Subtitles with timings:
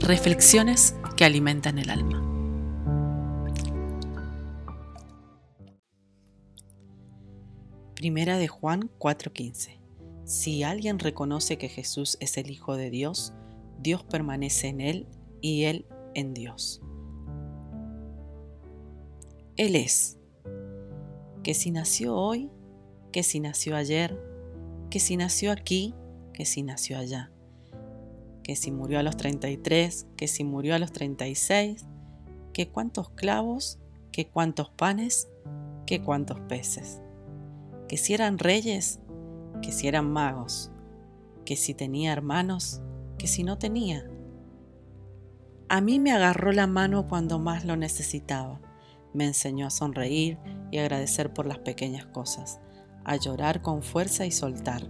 [0.00, 2.22] Reflexiones que alimentan el alma.
[7.94, 9.80] Primera de Juan 4:15.
[10.24, 13.32] Si alguien reconoce que Jesús es el Hijo de Dios,
[13.80, 15.06] Dios permanece en él
[15.40, 16.82] y él en Dios.
[19.56, 20.18] Él es,
[21.42, 22.50] que si nació hoy,
[23.10, 24.20] que si nació ayer,
[24.90, 25.94] que si nació aquí,
[26.34, 27.32] que si nació allá
[28.48, 31.84] que si murió a los 33, que si murió a los 36,
[32.54, 33.78] que cuántos clavos,
[34.10, 35.28] que cuántos panes,
[35.84, 37.02] que cuántos peces,
[37.88, 39.00] que si eran reyes,
[39.60, 40.70] que si eran magos,
[41.44, 42.80] que si tenía hermanos,
[43.18, 44.08] que si no tenía.
[45.68, 48.62] A mí me agarró la mano cuando más lo necesitaba,
[49.12, 50.38] me enseñó a sonreír
[50.70, 52.60] y agradecer por las pequeñas cosas,
[53.04, 54.88] a llorar con fuerza y soltar,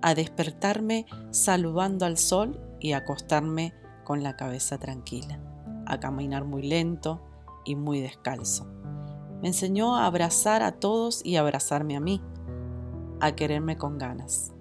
[0.00, 3.74] a despertarme saludando al sol y acostarme
[4.04, 5.40] con la cabeza tranquila,
[5.86, 7.20] a caminar muy lento
[7.64, 8.66] y muy descalzo.
[9.42, 12.22] Me enseñó a abrazar a todos y abrazarme a mí,
[13.20, 14.54] a quererme con ganas,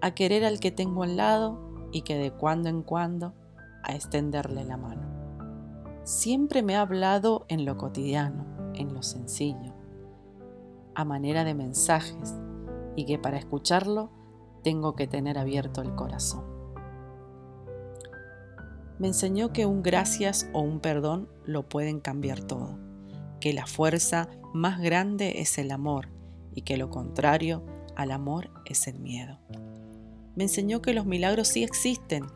[0.00, 3.34] a querer al que tengo al lado y que de cuando en cuando
[3.84, 5.08] a extenderle la mano.
[6.04, 9.74] Siempre me ha hablado en lo cotidiano, en lo sencillo,
[10.94, 12.34] a manera de mensajes,
[12.96, 14.10] y que para escucharlo
[14.62, 16.51] tengo que tener abierto el corazón
[19.02, 22.78] me enseñó que un gracias o un perdón lo pueden cambiar todo,
[23.40, 26.08] que la fuerza más grande es el amor
[26.54, 29.40] y que lo contrario al amor es el miedo.
[30.36, 32.26] Me enseñó que los milagros sí existen,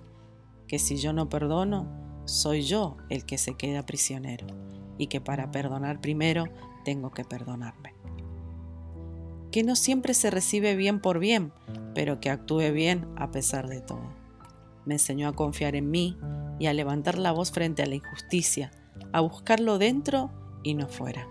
[0.66, 1.86] que si yo no perdono,
[2.24, 4.48] soy yo el que se queda prisionero
[4.98, 6.46] y que para perdonar primero
[6.84, 7.94] tengo que perdonarme.
[9.52, 11.52] Que no siempre se recibe bien por bien,
[11.94, 14.10] pero que actúe bien a pesar de todo.
[14.84, 16.18] Me enseñó a confiar en mí,
[16.58, 18.70] y a levantar la voz frente a la injusticia,
[19.12, 20.30] a buscarlo dentro
[20.62, 21.28] y no fuera.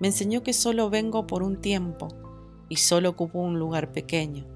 [0.00, 2.08] Me enseñó que solo vengo por un tiempo
[2.68, 4.46] y solo ocupo un lugar pequeño.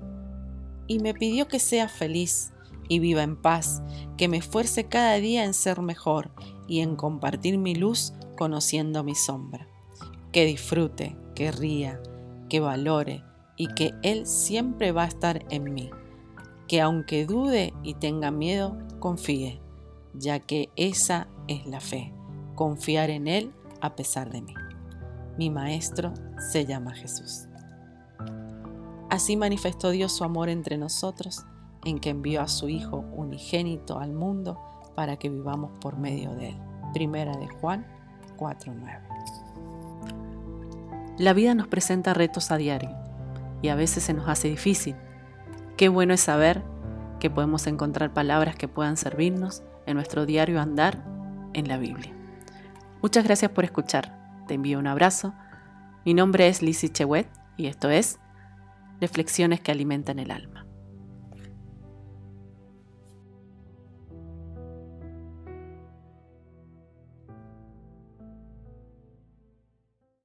[0.87, 2.53] Y me pidió que sea feliz
[2.89, 3.83] y viva en paz,
[4.17, 6.31] que me esfuerce cada día en ser mejor
[6.67, 9.69] y en compartir mi luz conociendo mi sombra.
[10.33, 12.01] Que disfrute, que ría,
[12.49, 13.23] que valore
[13.57, 15.91] y que Él siempre va a estar en mí.
[16.69, 19.61] Que aunque dude y tenga miedo, confíe,
[20.15, 22.15] ya que esa es la fe,
[22.55, 24.55] confiar en Él a pesar de mí.
[25.37, 26.15] Mi Maestro
[26.51, 27.47] se llama Jesús.
[29.11, 31.45] Así manifestó Dios su amor entre nosotros,
[31.85, 34.59] en que envió a su Hijo unigénito al mundo
[34.95, 36.59] para que vivamos por medio de Él.
[36.95, 37.87] Primera de Juan
[38.39, 39.03] 4.9.
[41.19, 42.97] La vida nos presenta retos a diario
[43.61, 44.97] y a veces se nos hace difícil.
[45.77, 46.73] Qué bueno es saber
[47.21, 51.05] que podemos encontrar palabras que puedan servirnos en nuestro diario andar
[51.53, 52.13] en la Biblia.
[53.03, 54.19] Muchas gracias por escuchar.
[54.47, 55.35] Te envío un abrazo.
[56.05, 58.19] Mi nombre es Lizzie Chewet y esto es
[59.01, 60.54] Reflexiones que alimentan el alma.